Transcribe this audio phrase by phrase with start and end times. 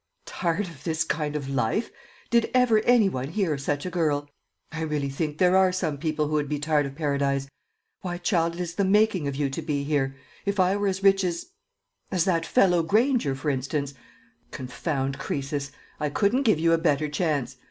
[0.25, 1.91] "Tired of this kind of life!
[2.31, 4.27] Did ever any one hear of such a girl!
[4.71, 7.47] I really think there are some people who would be tired of Paradise.
[8.01, 10.15] Why, child, it is the making of you to be here!
[10.43, 11.51] If I were as rich as
[12.11, 13.93] as that fellow Granger, for instance;
[14.49, 15.71] confound Croesus!
[15.99, 17.57] I couldn't give you a better chance.